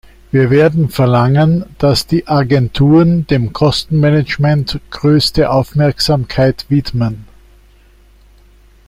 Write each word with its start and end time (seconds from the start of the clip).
Wir 0.31 0.49
werden 0.49 0.89
verlangen, 0.89 1.63
dass 1.77 2.07
die 2.07 2.25
Agenturen 2.27 3.27
dem 3.27 3.53
Kostenmanagement 3.53 4.79
größte 4.89 5.51
Aufmerksamkeit 5.51 6.65
widmen. 6.69 7.27